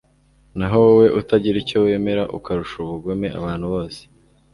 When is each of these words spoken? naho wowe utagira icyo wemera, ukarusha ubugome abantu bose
naho 0.57 0.77
wowe 0.85 1.07
utagira 1.19 1.57
icyo 1.63 1.77
wemera, 1.85 2.23
ukarusha 2.37 2.75
ubugome 2.85 3.27
abantu 3.39 3.65
bose 3.73 4.01